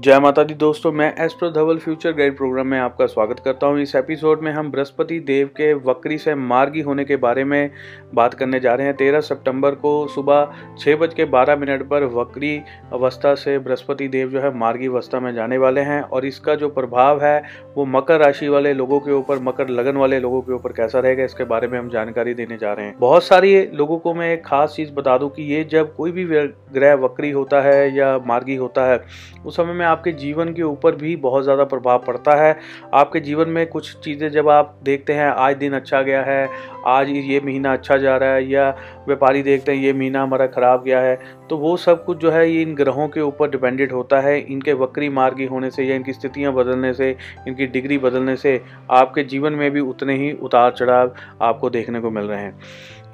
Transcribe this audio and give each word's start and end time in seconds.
जय 0.00 0.18
माता 0.20 0.42
दी 0.42 0.54
दोस्तों, 0.54 0.90
मैं 0.92 1.12
astro 1.20 1.48
Dhaval 1.50 1.78
future 1.78 2.12
guide 2.12 2.36
program 2.36 2.66
में 2.66 2.78
आपका 2.78 3.06
स्वागत 3.06 3.40
करता 3.44 3.66
हूँ। 3.66 3.80
इस 3.80 3.94
एपिसोड 3.96 4.42
में 4.42 4.50
हम 4.52 4.70
बृहस्पति 4.70 5.18
देव 5.20 5.46
के 5.56 5.72
वक्री 5.86 6.16
से 6.18 6.34
मार्गी 6.34 6.80
होने 6.80 7.04
के 7.04 7.16
बारे 7.16 7.42
में 7.44 7.70
बात 8.14 8.34
करने 8.34 8.60
जा 8.60 8.74
रहे 8.74 8.86
हैं। 8.86 8.94
तेरह 8.96 9.20
सितंबर 9.20 9.74
को 9.74 10.06
सुबह 10.08 10.52
छः 10.78 10.96
बज 10.96 11.14
के 11.14 11.24
बारह 11.24 11.56
मिनट 11.56 11.82
पर 11.88 12.04
वक्री 12.14 12.56
अवस्था 12.92 13.34
से 13.34 13.58
बृहस्पति 13.58 14.08
देव 14.08 14.28
जो 14.28 14.40
है 14.40 14.54
मार्गी 14.58 14.86
अवस्था 14.86 15.20
में 15.20 15.32
जाने 15.34 15.58
वाले 15.58 15.80
हैं 15.80 16.00
और 16.02 16.26
इसका 16.26 16.54
जो 16.54 16.68
प्रभाव 16.70 17.22
है, 17.24 17.42
वो 17.76 17.84
मकर 17.86 18.20
राशि 18.20 18.48
वाले 18.48 18.72
लोगों 18.72 19.00
के 19.00 19.12
ऊपर, 19.12 19.38
मकर 19.40 19.68
लगन 19.70 19.96
वाले 19.96 20.20
लोगों 20.20 20.40
के 20.40 20.52
ऊपर 20.52 20.72
कैसा 20.72 21.00
रहेगा, 21.00 21.24
इसके 21.24 21.44
बारे 21.44 21.68
में 21.68 21.78
हम 21.78 21.90
जानकारी 21.90 22.34
देने 22.34 22.56
जा 22.56 22.72
रहे 22.72 22.86
हैं। 22.86 22.96
बहुत 23.00 23.24
सारी 23.24 23.54
लोगों 23.74 23.98
को 23.98 24.14
मैं 24.14 24.32
एक 24.32 24.44
खास 24.46 24.74
चीज़ 24.76 24.92
बता 24.92 25.18
दूँ 25.18 25.30
कि 25.30 25.52
ये 25.52 25.62
जब 25.72 25.94
कोई 25.96 26.12
भी 26.12 26.24
ग्रह 26.24 26.94
वक्री 26.96 27.30
होता 27.30 27.60
है 27.60 27.94
या 27.96 28.16
मार्गी 28.26 28.56
होता 28.56 28.86
है, 28.86 29.00
उस 29.46 29.56
समय 29.56 29.72
में 29.72 29.88
आपके 29.90 30.12
जीवन 30.14 30.52
के 30.54 30.62
ऊपर 30.62 30.94
भी 30.96 31.14
बहुत 31.18 31.44
ज़्यादा 31.44 31.64
प्रभाव 31.66 32.02
पड़ता 32.06 32.34
है। 32.36 32.56
आपके 32.94 33.20
जीवन 33.20 33.48
में 33.48 33.66
कुछ 33.68 33.94
चीज़ें 33.96 34.28
जब 34.30 34.48
आप 34.50 34.78
देखते 34.82 35.12
हैं, 35.12 35.28
आज 35.28 35.56
दिन 35.56 35.72
अच्छा 35.72 36.02
गया 36.02 36.22
है, 36.22 36.48
आज 36.86 37.08
ये 37.08 37.40
महीना 37.40 37.72
अच्छा 37.72 37.96
जा 37.96 38.16
रहा 38.16 38.34
है 38.34 38.48
या 38.48 38.68
व्यापारी 39.06 39.42
देखते 39.42 39.72
हैं, 39.72 39.78
ये 39.78 39.92
महीना 39.92 40.22
हमारा 40.22 40.46
ख़राब 40.48 40.84
गया 40.84 41.00
है 41.00 41.18
तो 41.50 41.56
वो 41.58 41.76
सब 41.78 42.04
कुछ 42.04 42.18
जो 42.18 42.30
है 42.30 42.50
ये 42.50 42.60
इन 42.62 42.74
ग्रहों 42.74 43.06
के 43.08 43.20
ऊपर 43.20 43.50
डिपेंडेंट 43.50 43.92
होता 43.92 44.20
है। 44.20 44.38
इनके 44.42 44.72
वक्री 44.74 45.08
मार्गी 45.10 45.44
होने 45.46 45.70
से 45.70 45.84
या 45.84 45.94
इनकी 45.96 46.12
स्थितियाँ 46.12 46.52
बदलने 46.54 46.92
से, 46.94 47.10
इनकी 47.48 47.66
डिग्री 47.68 47.98
बदलने 47.98 48.36
से 48.36 48.60
आपके 48.90 49.22
जीवन 49.24 49.52
में 49.52 49.70
भी 49.70 49.80
उतने 49.82 50.16
ही 50.16 50.32
उतार 50.32 50.70
चढ़ाव 50.72 51.14
आपको 51.42 51.70
देखने 51.70 52.00
को 52.00 52.10
मिल 52.10 52.24
रहे 52.24 52.40
हैं। 52.40 52.58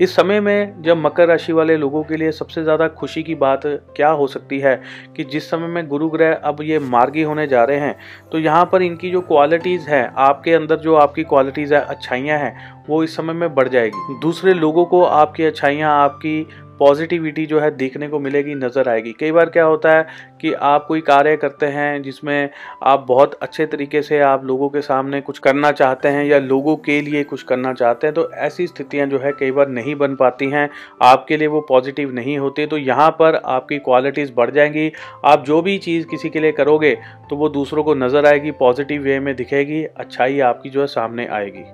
इस 0.01 0.15
समय 0.17 0.41
में 0.41 0.83
जब 0.83 0.97
मकर 0.97 1.27
राशि 1.29 1.53
वाले 1.53 1.77
लोगों 1.77 2.03
के 2.03 2.17
लिए 2.17 2.33
सबसे 2.33 2.63
ज़्यादा 2.63 2.89
खुशी 2.89 3.23
की 3.23 3.35
बात 3.35 3.63
क्या 3.97 4.09
हो 4.11 4.27
सकती 4.27 4.59
है 4.59 4.75
कि 5.17 5.25
जिस 5.25 5.49
समय 5.51 5.67
में 5.67 5.87
गुरु 5.89 6.09
ग्रह 6.09 6.33
अब 6.45 6.63
ये 6.63 6.79
मार्गी 6.79 7.23
होने 7.23 7.47
जा 7.47 7.65
रहे 7.65 7.79
हैं 7.79 7.97
तो 8.33 8.39
यहाँ 8.39 8.69
पर 8.73 8.83
इनकी 8.83 9.11
जो 9.11 9.21
क्वालिटीज़ 9.21 9.89
हैं, 9.89 10.13
आपके 10.19 10.55
अंदर 10.55 10.77
जो 10.77 10.95
आपकी 10.95 11.25
क्वालिटीज़ 11.25 11.75
है, 11.75 11.81
अच्छाइयाँ 11.81 12.39
हैं, 12.39 12.85
वो 12.89 13.03
इस 13.05 13.17
समय 13.17 13.33
में 13.33 13.55
बढ़ 13.55 13.69
जाएगी। 13.69 14.19
दूसरे 14.21 14.55
लोगों 14.55 14.85
को 14.85 15.03
आपकी 15.03 15.45
अच्छाइयाँ, 15.45 15.93
आपकी 15.95 16.47
पॉजिटिविटी 16.79 17.45
जो 17.47 17.61
है 17.61 17.71
देखने 17.77 18.09
को 18.09 18.19
मिलेगी, 18.19 18.55
नज़र 18.55 18.89
आएगी। 18.89 19.13
कई 19.13 19.33
बार 19.33 19.51
क्या 19.51 19.65
होता 19.65 19.93
है 19.93 20.07
कि 20.41 20.53
आप 20.53 20.85
कोई 20.87 21.01
कार्य 21.03 21.37
करते 21.37 21.67
हैं 21.69 22.03
जिसमें 22.03 22.49
आप 22.85 23.05
बहुत 23.09 23.35
अच्छे 23.35 23.67
तरीके 23.67 24.03
से 24.03 24.21
आप 24.21 24.45
लोगों 24.45 24.69
के 24.69 24.81
सामने 24.83 25.21
कुछ 25.21 25.39
करना 25.39 25.71
चाहते 25.73 26.09
हैं 26.09 26.25
या 26.25 26.39
लोगों 26.41 26.77
के 26.79 27.01
लिए 27.01 27.23
कुछ 27.25 27.43
करना 27.43 27.73
चाहते 27.75 28.07
हैं 28.07 28.15
तो 28.15 28.31
ऐसी 28.33 28.67
स्थितियाँ 28.67 29.07
जो 29.07 29.19
है 29.19 29.33
कई 29.33 29.51
बार 29.51 29.69
नहीं 29.71 29.95
बन 29.97 30.15
पाती 30.17 30.51
हैं। 30.51 30.69
आपके 31.03 31.37
लिए 31.37 31.49
वो 31.49 31.61
पॉजिटिव 31.69 32.13
नहीं 32.15 32.37
होती 32.39 32.67
तो 32.67 32.79
यहाँ 32.79 33.11
पर 33.11 33.41
आपकी 33.47 33.79
क्वालिटीज़ 33.79 34.33
बढ़ 34.35 34.51
जाएँगी। 34.51 34.91
आप 35.25 35.45
जो 35.47 35.63
भी 35.63 35.79
चीज़ 35.79 36.07
किसी 36.07 36.31
के 36.31 36.41
लिए 36.41 36.53
करोगे 36.53 36.95
तो 37.31 37.37
वो 37.37 37.49
दूसरों 37.49 37.85
को 37.85 37.95
नज़र 37.97 38.27
आएगी 38.27 38.51
पॉजिटिव 38.53 39.03
वे 39.03 39.19
में 39.21 39.35
दिखेगी, 39.37 39.83
अच्छाई 39.85 40.41
आपकी 40.43 40.71
जो 40.71 40.81
है 40.81 40.87
सामने 40.89 41.27
आएगी। 41.29 41.65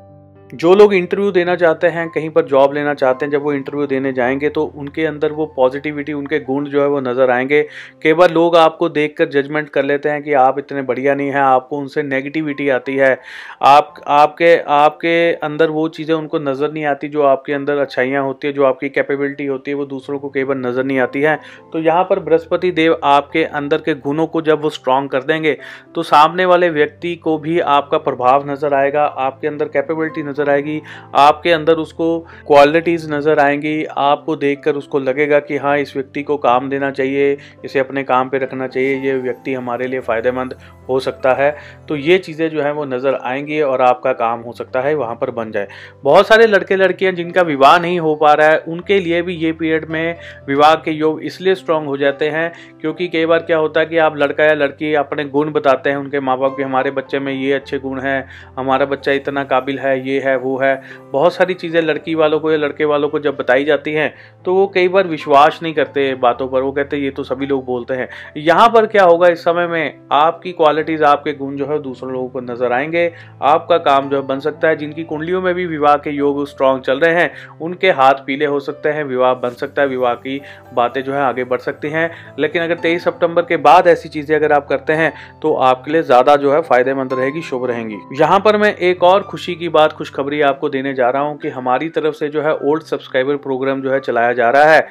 जो 0.52 0.74
लोग 0.74 0.92
इंटरव्यू 0.94 1.30
देना 1.32 1.54
चाहते 1.56 1.86
हैं, 1.86 2.08
कहीं 2.10 2.28
पर 2.30 2.44
जॉब 2.46 2.72
लेना 2.74 2.92
चाहते 2.94 3.24
हैं, 3.24 3.32
जब 3.32 3.42
वो 3.42 3.52
इंटरव्यू 3.52 3.86
देने 3.86 4.12
जाएँगे 4.12 4.48
तो 4.48 4.64
उनके 4.76 5.04
अंदर 5.06 5.32
वो 5.32 5.46
पॉजिटिविटी 5.56 6.12
उनके 6.12 6.38
गुण 6.40 6.64
जो 6.64 6.80
है 6.82 6.88
वो 6.88 7.00
नज़र 7.00 7.30
आएँगे। 7.30 7.62
कई 8.02 8.12
बार 8.12 8.30
लोग 8.30 8.56
आपको 8.56 8.88
देख 8.90 9.14
कर 9.18 9.28
जजमेंट 9.30 9.68
कर 9.68 9.84
लेते 9.84 10.08
हैं 10.08 10.22
कि 10.22 10.32
आप 10.34 10.58
इतने 10.58 10.82
बढ़िया 10.82 11.14
नहीं 11.14 11.28
हैं, 11.28 11.40
आपको 11.40 11.78
उनसे 11.78 12.02
नेगेटिविटी 12.02 12.68
आती 12.70 12.96
है। 12.96 13.18
आप, 13.62 13.94
आपके 14.08 14.56
आपके 14.72 15.32
अंदर 15.34 15.70
वो 15.70 15.86
चीज़ें 15.90 16.14
उनको 16.14 16.38
नज़र 16.40 16.72
नहीं 16.72 16.84
आती, 16.84 17.08
जो 17.08 17.22
आपके 17.24 17.52
अंदर 17.52 17.78
अच्छाइयाँ 17.78 18.24
होती 18.24 18.46
है, 18.46 18.52
जो 18.52 18.64
आपकी 18.64 18.88
कैपेबिलिटी 18.90 19.46
होती 19.46 19.70
है, 19.70 19.74
वो 19.74 19.86
दूसरों 19.86 20.18
को 20.18 20.28
कई 20.28 20.44
बार 20.44 20.56
नज़र 20.58 20.84
नहीं 20.84 20.98
आती 21.00 21.22
है। 21.22 21.38
तो 21.72 21.78
यहाँ 21.80 22.04
पर 22.04 22.20
बृहस्पति 22.20 22.70
देव 22.72 22.98
आपके 23.04 23.44
अंदर 23.44 23.80
के 23.80 23.94
गुणों 23.96 24.26
को 24.26 24.42
जब 24.42 24.62
वो 24.62 24.70
स्ट्रांग 24.70 25.08
कर 25.08 25.22
देंगे 25.22 25.56
तो 25.94 26.02
सामने 26.04 26.44
वाले 26.44 26.68
व्यक्ति 26.70 27.14
को 27.16 27.36
भी 27.38 27.58
आपका 27.60 27.98
प्रभाव 28.00 28.50
नज़र 28.50 28.74
आएगा, 28.74 29.04
आपके 29.04 29.48
अंदर 29.48 29.68
कैपेबिलिटी 29.68 30.22
नज़र 30.22 30.41
नज़र 30.42 30.50
आएगी, 30.50 30.80
आपके 31.14 31.52
अंदर 31.52 31.76
उसको 31.76 32.18
क्वालिटीज़ 32.46 33.10
नज़र 33.12 33.38
आएँगी, 33.38 33.84
आपको 33.86 34.36
देखकर 34.36 34.74
उसको 34.74 34.98
लगेगा 34.98 35.38
कि 35.40 35.56
हाँ 35.56 35.76
इस 35.78 35.94
व्यक्ति 35.96 36.22
को 36.22 36.36
काम 36.38 36.68
देना 36.70 36.90
चाहिए, 36.90 37.36
इसे 37.64 37.78
अपने 37.78 38.02
काम 38.04 38.28
पे 38.28 38.38
रखना 38.38 38.66
चाहिए, 38.66 38.96
ये 38.98 39.14
व्यक्ति 39.14 39.54
हमारे 39.54 39.86
लिए 39.86 40.00
फ़ायदेमंद 40.00 40.54
हो 40.88 40.98
सकता 41.00 41.32
है। 41.34 41.54
तो 41.88 41.96
ये 41.96 42.18
चीज़ें 42.18 42.48
जो 42.50 42.62
हैं 42.62 42.72
वो 42.72 42.84
नज़र 42.84 43.18
आएँगी 43.22 43.60
और 43.62 43.82
आपका 43.82 44.12
काम 44.14 44.40
हो 44.40 44.52
सकता 44.52 44.80
है, 44.80 44.94
वहाँ 44.94 45.14
पर 45.14 45.30
बन 45.30 45.52
जाए। 45.52 45.68
बहुत 46.04 46.28
सारे 46.28 46.46
लड़के 46.46 46.76
लड़कियाँ 46.76 47.12
जिनका 47.12 47.42
विवाह 47.42 47.78
नहीं 47.78 48.00
हो 48.00 48.14
पा 48.14 48.32
रहा 48.34 48.48
है, 48.48 48.58
उनके 48.58 48.98
लिए 49.00 49.22
भी 49.22 49.34
ये 49.34 49.52
पीरियड 49.52 49.88
में 49.90 50.16
विवाह 50.48 50.74
के 50.74 50.90
योग 50.90 51.22
इसलिए 51.22 51.54
स्ट्रांग 51.54 51.86
हो 51.86 51.96
जाते 51.96 52.28
हैं, 52.28 52.52
क्योंकि 52.80 53.08
कई 53.08 53.26
बार 53.26 53.42
क्या 53.42 53.58
होता 53.58 53.80
है 53.80 53.86
कि 53.86 53.98
आप 53.98 54.16
लड़का 54.16 54.44
या 54.44 54.54
लड़की 54.54 54.94
अपने 54.94 55.24
गुण 55.26 55.52
बताते 55.52 55.90
हैं, 55.90 55.96
उनके 55.96 56.20
माँ 56.20 56.38
बाप 56.38 56.56
के 56.56 56.62
हमारे 56.62 56.90
बच्चे 56.90 57.18
में 57.18 57.32
ये 57.32 57.52
अच्छे 57.52 57.78
गुण 57.78 58.00
हैं, 58.00 58.28
हमारा 58.58 58.86
बच्चा 58.86 59.12
इतना 59.12 59.44
काबिल 59.44 59.78
है, 59.78 59.98
ये 60.08 60.20
है 60.20 60.31
वो 60.36 60.56
है। 60.58 60.74
बहुत 61.12 61.34
सारी 61.34 61.54
चीज़ें 61.54 61.80
लड़की 61.82 62.14
वालों 62.14 62.40
को 62.40 62.50
या 62.52 62.56
लड़के 62.58 62.84
वालों 62.84 63.08
को 63.08 63.18
जब 63.18 63.36
बताई 63.36 63.64
जाती 63.64 63.92
हैं 63.92 64.12
तो 64.44 64.54
वो 64.54 64.66
कई 64.74 64.88
बार 64.88 65.06
विश्वास 65.06 65.58
नहीं 65.62 65.74
करते 65.74 66.14
बातों 66.16 66.48
पर। 66.48 66.62
वो 66.62 66.72
कहते 66.72 66.96
ये 66.96 67.10
तो 67.10 67.24
सभी 67.24 67.46
लोग 67.46 67.64
बोलते 67.64 67.94
हैं। 67.94 68.08
यहाँ 68.36 68.68
पर 68.68 68.86
क्या 68.86 69.04
होगा, 69.04 69.28
इस 69.28 69.40
समय 69.40 69.66
में 69.66 69.98
आपकी 70.12 70.52
क्वालिटीज़ 70.52 71.04
आपके 71.04 71.32
गुण 71.34 71.56
जो 71.56 71.66
है 71.66 71.78
दूसरों 71.82 72.12
लोगों 72.12 72.28
को 72.28 72.40
नज़र 72.42 72.72
आएँगे। 72.72 73.10
आपका 73.42 73.78
काम 73.80 74.08
जो 74.08 74.16
है, 74.16 74.26
बन 74.26 74.40
सकता 74.40 74.68
है। 74.68 74.76
जिनकी 74.76 75.04
कुंडलियों 75.04 75.40
में 75.42 75.54
भी 75.54 75.66
विवाह 75.66 75.96
के 75.96 76.10
योग 76.10 76.46
स्ट्रांग 76.48 76.80
चल 76.80 77.00
रहे 77.00 77.14
हैं, 77.14 77.30
उनके 77.60 77.90
हाथ 77.92 78.24
पीले 78.26 78.46
हो 78.46 78.60
सकते 78.60 78.88
हैं, 78.88 79.04
विवाह 79.04 79.34
बन 79.36 79.50
सकता 79.52 79.82
है, 79.82 79.88
विवाह 79.88 80.14
की 80.16 80.40
बातें 80.74 81.02
जो 81.02 81.12
है, 81.14 81.20
आगे 81.20 81.44
बढ़ 81.44 81.60
सकती 81.60 81.88
हैं। 81.88 82.10
लेकिन 82.38 82.62
अगर 82.62 82.78
तेईस 82.78 83.04
सितंबर 83.04 83.42
के 83.42 83.56
बाद 83.58 83.86
ऐसी 83.86 84.08
चीज़ें 84.08 84.34
अगर 84.36 84.52
आप 84.52 84.66
करते 84.66 84.92
हैं 84.92 85.12
तो 85.42 85.54
आपके 85.62 85.90
लिए 85.90 86.02
ज़्यादा 86.02 86.36
जो 86.36 86.52
है, 86.52 86.60
फ़ायदेमंद 86.62 87.12
रहेगी, 87.12 87.42
शुभ 87.42 87.64
रहेंगी। 87.66 87.98
यहाँ 88.14 88.38
पर 88.40 88.56
मैं 88.56 88.74
एक 88.82 89.02
और 89.02 89.22
खुशी 89.22 89.54
की 89.54 89.68
बात 89.70 89.92
खुशखबरी 90.12 90.40
आपको 90.40 90.68
देने 90.68 90.92
जा 90.94 91.08
रहा 91.10 91.22
हूँ 91.22 91.36
कि 91.38 91.48
हमारी 91.48 91.88
तरफ़ 91.88 92.14
से 92.14 92.28
जो 92.28 92.42
है 92.42 92.54
ओल्ड 92.54 92.82
सब्सक्राइबर 92.82 93.36
प्रोग्राम 93.36 93.82
जो 93.82 93.90
है 93.90 94.00
चलाया 94.00 94.32
जा 94.32 94.48
रहा 94.50 94.72
है। 94.72 94.86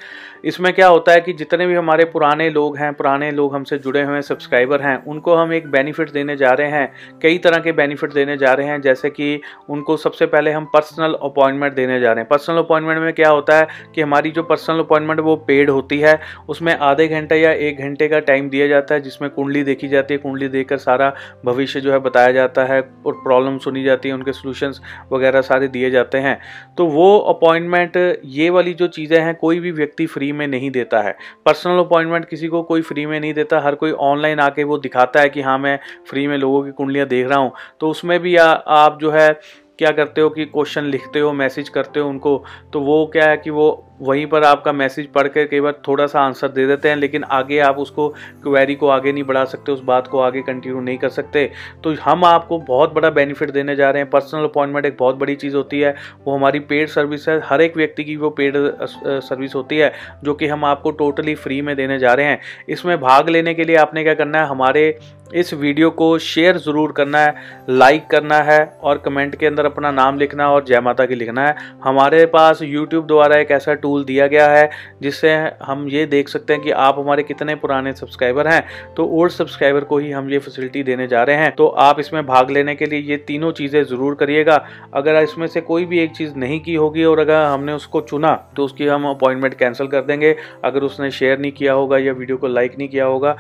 इसमें 0.46 0.72
क्या 0.74 0.88
होता 0.88 1.12
है 1.12 1.22
कि 1.22 1.34
जितने 1.34 1.66
भी 1.68 1.76
हमारे 1.76 2.06
पुराने 2.06 2.50
लोग 2.50 2.78
हैं, 2.78 2.94
पुराने 2.94 3.30
लोग 3.32 3.56
हमसे 3.56 3.78
जुड़े 3.78 4.02
हुए 4.04 4.22
सब्सक्राइबर 4.22 4.82
हैं, 4.82 4.96
उनको 5.06 5.36
हम 5.36 5.54
एक 5.54 5.68
बेनिफिट 5.72 6.12
देने 6.12 6.36
जा 6.36 6.52
रहे 6.52 6.68
हैं, 6.68 7.20
कई 7.22 7.38
तरह 7.38 7.58
के 7.58 7.72
बेनिफिट 7.72 8.14
देने 8.14 8.38
जा 8.38 8.54
रहे 8.54 8.68
हैं, 8.68 8.82
जैसे 8.82 9.10
कि 9.10 9.42
उनको 9.70 9.98
सबसे 9.98 10.26
पहले 10.26 10.52
हम 10.52 10.66
पर्सनल 10.66 11.14
अपॉइंटमेंट 11.22 11.74
देने 11.74 12.00
जा 12.00 12.12
रहे 12.12 12.22
हैं। 12.22 12.28
पर्सनल 12.30 12.58
अपॉइंटमेंट 12.58 13.00
में 13.00 13.14
क्या 13.14 13.30
होता 13.30 13.58
है 13.58 13.68
कि 13.96 14.02
हमारी 14.02 14.32
जो 14.32 14.44
पर्सनल 14.44 14.80
अपॉइंटमेंट 14.80 15.20
वो 15.20 15.36
पेड 15.48 15.70
होती 15.70 16.00
है, 16.00 16.20
उसमें 16.50 16.76
आधे 16.76 17.08
घंटे 17.08 17.36
या 17.36 17.52
एक 17.52 17.80
घंटे 17.80 18.08
का 18.08 18.20
टाइम 18.22 18.50
दिया 18.50 18.68
जाता 18.68 18.96
है, 18.96 19.02
जिसमें 19.02 19.30
कुंडली 19.32 19.64
देखी 19.64 19.88
जाती 19.88 20.14
है, 20.14 20.18
कुंडली 20.18 20.48
देखकर 20.48 20.78
सारा 20.78 21.14
भविष्य 21.46 21.82
जो 21.82 21.92
है 21.92 22.00
बताया 22.00 22.32
जाता 22.32 22.66
है 22.66 22.82
और 23.06 23.14
प्रॉब्लम 23.24 23.58
सुनी 23.58 23.84
जाती 23.84 24.10
है, 24.10 24.16
उनके 24.16 24.32
सोल्यूशंस 24.32 24.82
वगैरह 25.12 25.42
सारे 25.42 25.68
दिए 25.68 25.90
जाते 25.92 26.18
हैं। 26.18 26.38
तो 26.78 26.86
वो 26.86 27.18
अपॉइंटमेंट 27.20 27.98
ये 28.26 28.50
वाली 28.50 28.74
जो 28.74 28.88
चीज़ें 28.88 29.20
हैं 29.22 29.36
कोई 29.36 29.60
भी 29.60 29.72
व्यक्ति 29.72 30.06
फ्री 30.06 30.32
में 30.32 30.48
नहीं 30.48 30.72
देता 30.72 31.02
है। 31.02 31.16
पर्सनल 31.46 31.80
अपॉइंटमेंट 31.80 32.26
किसी 32.26 32.48
को 32.48 32.62
कोई 32.64 32.82
फ्री 32.82 33.06
में 33.06 33.20
नहीं 33.20 33.34
देता। 33.34 33.60
हर 33.60 33.76
कोई 33.76 33.92
ऑनलाइन 33.92 34.40
आके 34.40 34.64
वो 34.64 34.78
दिखाता 34.78 35.22
है 35.22 35.30
कि 35.30 35.42
हाँ 35.42 35.58
मैं 35.58 35.80
फ्री 36.10 36.28
में 36.28 36.38
लोगों 36.38 36.64
की 36.64 36.72
कुंडलियाँ 36.72 37.08
देख 37.08 37.28
रहा 37.28 37.40
हूँ। 37.40 37.52
तो 37.80 37.90
उसमें 37.90 38.20
भी 38.20 38.36
आ, 38.36 38.46
आप 38.46 38.98
जो 39.02 39.12
है 39.12 39.30
क्या 39.80 39.92
करते 39.92 40.22
हो 40.22 40.30
कि 40.30 40.46
क्वेश्चन 40.46 40.84
लिखते 40.84 41.20
हो 41.20 41.32
मैसेज 41.34 41.70
करते 41.70 42.00
हो 42.00 42.10
उनको 42.10 42.44
तो 42.74 42.80
वो 42.80 43.06
क्या 43.14 43.30
है 43.30 43.38
कि 43.38 43.50
वो 43.50 43.70
वहीं 44.02 44.26
पर 44.26 44.44
आपका 44.44 44.72
मैसेज 44.74 45.08
पढ़ 45.08 45.28
कर 45.28 45.46
कई 45.46 45.60
बार 45.60 45.74
थोड़ा 45.88 46.06
सा 46.08 46.22
आंसर 46.22 46.48
दे 46.48 46.66
देते 46.68 46.90
हैं, 46.90 46.96
लेकिन 46.96 47.24
आगे 47.24 47.60
आप 47.62 47.78
उसको 47.78 48.08
क्वेरी 48.44 48.76
को 48.76 48.88
आगे 48.90 49.12
नहीं 49.12 49.24
बढ़ा 49.24 49.44
सकते, 49.46 49.72
उस 49.72 49.82
बात 49.84 50.08
को 50.08 50.20
आगे 50.20 50.42
कंटिन्यू 50.42 50.82
नहीं 50.82 50.98
कर 50.98 51.10
सकते। 51.12 51.50
तो 51.84 51.94
हम 52.04 52.26
आपको 52.26 52.58
बहुत 52.60 52.94
बड़ा 52.94 53.10
बेनिफिट 53.12 53.52
देने 53.52 53.76
जा 53.76 53.90
रहे 53.92 54.02
हैं। 54.02 54.10
पर्सनल 54.10 54.44
अपॉइंटमेंट 54.44 54.86
एक 54.86 54.98
बहुत 55.00 55.16
बड़ी 55.16 55.36
चीज़ 55.36 55.56
होती 55.56 55.80
है। 55.80 55.96
वो 56.26 56.36
हमारी 56.36 56.60
पेड 56.62 56.90
सर्विस 56.90 57.30
है। 57.30 57.40
हर 57.46 57.62
एक 57.62 57.78
व्यक्ति 57.78 58.04
की 58.04 58.16
वो 58.16 58.30
पेड 58.32 58.58
सर्विस 58.58 59.56
होती 59.56 59.78
है, 59.78 59.94
जो 60.24 60.34
कि 60.34 60.48
हम 60.48 60.66
आपको 60.66 60.92
टोटली 60.94 61.36
फ्री 61.38 61.62
में 61.62 61.76
देने 61.76 62.00
जा 62.00 62.14
रहे 62.14 62.26
हैं। 62.26 62.40
इसमें 62.70 63.00
भाग 63.02 63.30
लेने 63.30 63.54
के 63.54 63.64
लिए 63.64 63.76
आपने 63.78 64.04
क्या 64.04 64.14
करना 64.14 64.42
है? 64.42 64.48
हमारे 64.48 65.00
इस 65.36 65.54
वीडियो 65.54 65.90
को 65.92 66.18
शेयर 66.20 66.58
ज़रूर 66.58 66.92
करना 66.92 67.20
है 67.20 67.66
लाइक 67.70 68.08
करना 68.08 68.38
है 68.38 68.64
और 68.84 68.98
कमेंट 68.98 69.36
के 69.36 69.46
अंदर 69.46 69.66
अपना 69.66 69.92
नाम 69.92 70.18
लिखना 70.20 70.44
है 70.44 70.50
और 70.50 70.64
जय 70.66 70.80
माता 70.80 71.06
की 71.06 71.16
लिखना 71.16 71.46
है। 71.48 71.56
हमारे 71.84 72.26
पास 72.26 72.62
यूट्यूब 72.62 73.06
द्वारा 73.08 73.38
एक 73.38 73.52
ऐसा 73.52 73.74
टूल 73.76 73.91
टूल 73.92 74.04
दिया 74.06 74.28
गया 74.28 74.48
है, 74.50 74.70
जिससे 75.02 75.30
हम 75.64 75.88
ये 75.90 76.06
देख 76.08 76.30
सकते 76.30 76.54
हैं 76.54 76.62
कि 76.62 76.72
आप 76.80 77.00
हमारे 77.00 77.24
कितने 77.24 77.56
पुराने 77.58 77.94
सब्सक्राइबर 77.94 78.48
हैं। 78.48 78.64
तो 78.98 79.06
ओल्ड 79.14 79.32
सब्सक्राइबर 79.34 79.84
को 79.84 79.98
ही 79.98 80.12
हम 80.12 80.30
ये 80.30 80.40
फैसिलिटी 80.40 80.84
देने 80.84 81.08
जा 81.08 81.24
रहे 81.24 81.36
हैं। 81.38 81.52
तो 81.56 81.68
आप 81.82 82.00
इसमें 82.00 82.26
भाग 82.26 82.52
लेने 82.52 82.76
के 82.76 82.86
लिए 82.86 83.00
ये 83.02 83.18
तीनों 83.28 83.52
चीज़ें 83.54 83.84
ज़रूर 83.84 84.16
करिएगा। 84.16 84.56
अगर 84.94 85.22
इसमें 85.24 85.48
से 85.48 85.62
कोई 85.64 85.86
भी 85.86 86.00
एक 86.00 86.12
चीज़ 86.16 86.36
नहीं 86.36 86.60
की 86.62 86.76
होगी 86.76 87.04
और 87.04 87.20
अगर 87.20 87.44
हमने 87.44 87.74
उसको 87.74 88.02
चुना 88.04 88.34
तो 88.58 88.66
उसकी 88.66 88.88
हम 88.88 89.06
अपॉइंटमेंट 89.10 89.54
कैंसिल 89.56 89.88
कर 89.88 90.02
देंगे। 90.04 90.36
अगर 90.66 90.84
उसने 90.84 91.12
शेयर 91.12 91.40
नहीं 91.40 91.52
किया 91.52 91.74
होगा 91.74 91.98
या 91.98 92.14
वीडियो 92.14 92.38
को 92.38 92.48
लाइक 92.48 92.78
नहीं 92.78 92.88
किया 92.90 93.06
होगा 93.06 93.36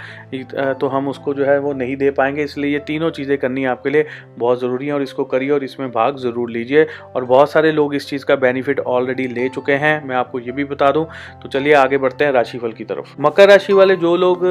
तो 0.74 0.88
हम 0.88 1.08
उसको 1.08 1.34
जो 1.34 1.46
है 1.46 1.58
वो 1.60 1.74
नहीं 1.76 1.96
दे 1.98 2.12
पाएँगे। 2.12 2.44
इसलिए 2.44 2.72
ये 2.72 2.80
तीनों 2.88 3.10
चीज़ें 3.12 3.38
करनी 3.38 3.66
आपके 3.68 3.90
लिए 3.90 4.06
बहुत 4.38 4.60
ज़रूरी 4.60 4.88
है 4.88 4.94
और 4.94 5.02
इसको 5.02 5.24
करिए 5.26 5.50
और 5.52 5.64
इसमें 5.64 5.90
भाग 5.92 6.18
ज़रूर 6.20 6.52
लीजिए। 6.52 6.86
और 7.16 7.26
बहुत 7.26 7.52
सारे 7.52 7.72
लोग 7.72 7.96
इस 7.96 8.10
चीज़ 8.10 8.26
का 8.26 8.36
बेनिफिट 8.38 8.80
ऑलरेडी 8.82 9.28
ले 9.30 9.48
चुके 9.50 9.74
हैं। 9.76 9.94
मैं 10.08 10.16
आपको 10.16 10.40
ये 10.42 10.52
भी 10.52 10.64
बता 10.66 10.92
दूँ 10.92 11.06
तो 11.44 11.50
चलिए 11.50 11.74
आगे 11.76 11.98
बढ़ते 11.98 12.26
हैं 12.26 12.32
राशिफल 12.32 12.72
की 12.72 12.84
तरफ़। 12.84 13.16
मकर 13.22 13.50
राशि 13.50 13.74
वाले 13.74 13.96
जो 13.98 14.16
लोग 14.18 14.44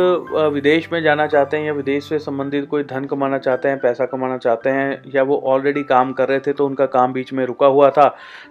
विदेश 0.54 0.88
में 0.92 1.00
जाना 1.02 1.26
चाहते 1.26 1.56
हैं 1.56 1.64
या 1.64 1.72
विदेश 1.72 2.08
से 2.08 2.19
संबंधित 2.20 2.66
कोई 2.69 2.82
धन 2.84 3.04
कमाना 3.04 3.38
चाहते 3.40 3.69
हैं, 3.69 3.78
पैसा 3.81 4.06
कमाना 4.06 4.37
चाहते 4.38 4.70
हैं, 4.70 5.02
या 5.14 5.22
वो 5.22 5.40
ऑलरेडी 5.46 5.82
काम 5.84 6.12
कर 6.12 6.28
रहे 6.28 6.40
थे 6.40 6.52
तो 6.52 6.66
उनका 6.66 6.87
काम 6.88 7.12
बीच 7.12 7.32
में 7.32 7.44
रुका 7.46 7.66
हुआ 7.69 7.90
था 7.90 8.08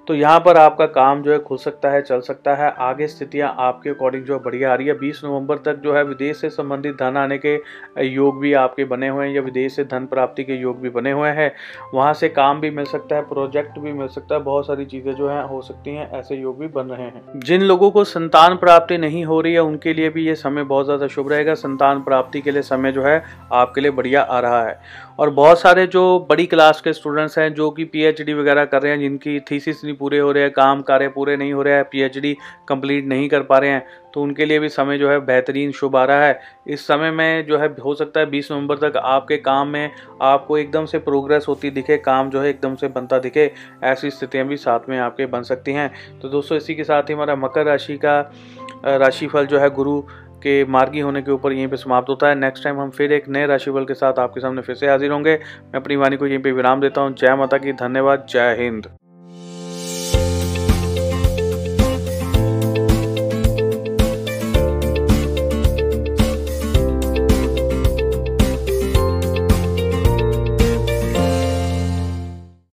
तो 0.07 0.15
यहाँ 0.15 0.39
पर 0.39 0.57
आपका 0.57 0.85
काम 0.87 1.21
जो 1.23 1.31
है 1.31 1.39
खुल 1.39 1.57
सकता 1.59 1.89
है, 1.89 2.01
चल 2.01 2.19
सकता 2.21 2.53
है। 2.55 2.69
आगे 2.81 3.07
स्थितियाँ 3.07 3.53
आपके 3.59 3.89
अकॉर्डिंग 3.89 4.23
जो 4.25 4.33
है 4.33 4.39
बढ़िया 4.43 4.71
आ 4.71 4.75
रही 4.75 4.87
है। 4.87 4.93
बीस 4.99 5.21
नवंबर 5.23 5.57
तक 5.57 5.77
जो 5.79 5.93
है 5.93 6.03
विदेश 6.03 6.37
से 6.37 6.49
संबंधित 6.49 6.95
धन 6.95 7.17
आने 7.17 7.37
के 7.37 7.55
योग 8.05 8.39
भी 8.39 8.53
आपके 8.55 8.85
बने 8.85 9.07
हुए 9.07 9.25
हैं, 9.25 9.33
या 9.33 9.41
विदेश 9.41 9.75
से 9.75 9.83
धन 9.85 10.05
प्राप्ति 10.07 10.43
के 10.43 10.55
योग 10.55 10.79
भी 10.81 10.89
बने 10.89 11.11
हुए 11.11 11.29
हैं। 11.31 11.51
वहाँ 11.93 12.13
से 12.13 12.29
काम 12.31 12.61
भी 12.61 12.69
मिल 12.71 12.85
सकता 12.87 13.15
है, 13.15 13.21
प्रोजेक्ट 13.23 13.79
भी 13.79 13.93
मिल 13.93 14.07
सकता 14.09 14.35
है, 14.35 14.41
बहुत 14.41 14.67
सारी 14.67 14.85
चीज़ें 14.85 15.13
जो 15.13 15.29
हैं 15.29 15.43
हो 15.43 15.61
सकती 15.61 15.95
हैं, 15.95 16.09
ऐसे 16.11 16.35
योग 16.35 16.59
भी 16.59 16.67
बन 16.69 16.87
रहे 16.87 17.05
हैं। 17.05 17.18
जिन 17.35 17.61
लोगों 17.61 17.91
को 17.91 18.03
संतान 18.03 18.55
प्राप्ति 18.55 18.97
नहीं 18.97 19.25
हो 19.25 19.41
रही 19.41 19.53
है, 19.53 19.59
उनके 19.59 19.93
लिए 19.93 20.09
भी 20.09 20.25
ये 20.27 20.35
समय 20.35 20.63
बहुत 20.63 20.85
ज़्यादा 20.85 21.07
शुभ 21.07 21.29
रहेगा। 21.29 21.53
संतान 21.53 22.01
प्राप्ति 22.03 22.41
के 22.41 22.51
लिए 22.51 22.61
समय 22.61 22.91
जो 22.91 23.03
है, 23.03 23.23
आपके 23.53 23.81
लिए 23.81 23.91
बढ़िया 23.91 24.21
आ 24.21 24.39
रहा 24.39 24.63
है। 24.67 24.79
और 25.19 25.29
बहुत 25.29 25.59
सारे 25.59 25.87
जो 25.87 26.27
बड़ी 26.29 26.45
क्लास 26.45 26.81
के 26.81 26.93
स्टूडेंट्स 26.93 27.37
हैं, 27.39 27.53
जो 27.53 27.69
कि 27.71 27.83
पीएचडी 27.83 28.33
वगैरह 28.33 28.65
कर 28.65 28.81
रहे 28.81 28.91
हैं, 28.91 28.99
जिनकी 28.99 29.39
थीसिस 29.39 29.83
नहीं 29.83 29.95
पूरे 29.95 30.19
हो 30.19 30.31
रहे 30.31 30.43
हैं, 30.43 30.51
काम 30.51 30.81
कार्य 30.81 31.07
पूरे 31.07 31.37
नहीं 31.37 31.53
हो 31.53 31.61
रहे 31.61 31.73
हैं 31.73 31.83
पीएचडी 31.83 32.37
कंप्लीट 32.67 33.05
नहीं 33.05 33.29
कर 33.29 33.41
पा 33.41 33.57
रहे 33.57 33.69
हैं 33.69 33.85
तो 34.13 34.21
उनके 34.21 34.45
लिए 34.45 34.59
भी 34.59 34.69
समय 34.69 34.97
जो 34.97 35.09
है 35.09 35.19
बेहतरीन, 35.19 35.71
शुभ 35.71 35.95
आ 35.95 36.03
रहा 36.03 36.25
है। 36.25 36.39
इस 36.67 36.85
समय 36.87 37.11
में 37.11 37.45
जो 37.45 37.57
है, 37.57 37.73
हो 37.75 37.93
सकता 37.95 38.19
है 38.19 38.25
बीस 38.25 38.51
नवंबर 38.51 38.77
तक 38.77 38.97
आपके 38.97 39.37
काम 39.37 39.67
में 39.67 39.91
आपको 40.21 40.57
एकदम 40.57 40.85
से 40.85 40.99
प्रोग्रेस 40.99 41.45
होती 41.47 41.69
दिखे, 41.69 41.97
काम 41.97 42.29
जो 42.29 42.41
है 42.41 42.49
एकदम 42.49 42.75
से 42.75 42.87
बनता 42.87 43.19
दिखे, 43.19 43.51
ऐसी 43.83 44.09
स्थितियाँ 44.09 44.47
भी 44.47 44.57
साथ 44.57 44.89
में 44.89 44.97
आपके 44.99 45.25
बन 45.25 45.41
सकती 45.43 45.73
हैं। 45.73 45.91
तो 46.21 46.29
दोस्तों, 46.29 46.57
इसी 46.57 46.75
के 46.75 46.83
साथ 46.83 47.03
ही 47.03 47.13
हमारा 47.13 47.35
मकर 47.35 47.65
राशि 47.65 47.97
का 47.97 48.19
राशिफल 48.85 49.45
जो 49.45 49.59
है 49.59 49.69
गुरु 49.69 50.01
के 50.43 50.63
मार्गी 50.65 50.99
होने 50.99 51.21
के 51.21 51.31
ऊपर 51.31 51.53
यहीं 51.53 51.67
पे 51.67 51.77
समाप्त 51.77 52.09
होता 52.09 52.27
है। 52.27 52.35
नेक्स्ट 52.35 52.63
टाइम 52.63 52.79
हम 52.79 52.89
फिर 52.89 53.13
एक 53.13 53.27
नए 53.29 53.45
राशिफल 53.45 53.85
के 53.85 53.93
साथ 53.93 54.19
आपके 54.19 54.39
सामने 54.39 54.61
फिर 54.61 54.75
से 54.75 54.89
हाजिर 54.89 55.11
होंगे। 55.11 55.35
मैं 55.65 55.81
अपनी 55.81 55.95
वाणी 55.95 56.17
को 56.17 56.27
यहीं 56.27 56.39
पे 56.39 56.51
विराम 56.51 56.81
देता 56.81 57.01
हूँ। 57.01 57.13
जय 57.13 57.35
माता 57.35 57.57
की, 57.57 57.73
धन्यवाद। 57.73 58.25
जय 58.29 58.55
हिंद। 58.59 58.89